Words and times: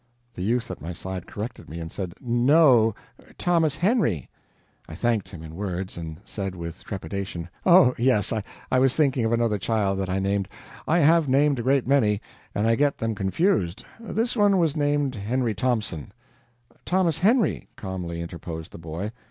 The 0.33 0.41
youth 0.41 0.71
at 0.71 0.81
my 0.81 0.93
side 0.93 1.27
corrected 1.27 1.69
me, 1.69 1.79
and 1.79 1.91
said: 1.91 2.15
"No, 2.19 2.95
Thomas 3.37 3.75
Henry." 3.75 4.31
I 4.89 4.95
thanked 4.95 5.29
him 5.29 5.43
in 5.43 5.53
words 5.53 5.95
and 5.95 6.17
said, 6.25 6.55
with 6.55 6.83
trepidation: 6.83 7.49
"O 7.67 7.93
yes 7.99 8.33
I 8.33 8.79
was 8.79 8.95
thinking 8.95 9.25
of 9.25 9.31
another 9.31 9.59
child 9.59 9.99
that 9.99 10.09
I 10.09 10.17
named 10.17 10.49
I 10.87 10.97
have 10.97 11.29
named 11.29 11.59
a 11.59 11.61
great 11.61 11.85
many, 11.85 12.19
and 12.55 12.65
I 12.65 12.73
get 12.73 12.97
them 12.97 13.13
confused 13.13 13.85
this 13.99 14.35
one 14.35 14.57
was 14.57 14.75
named 14.75 15.13
Henry 15.13 15.53
Thompson" 15.53 16.11
"Thomas 16.83 17.19
Henry," 17.19 17.67
calmly 17.75 18.21
interposed 18.21 18.71
the 18.71 18.79
boy. 18.79 19.11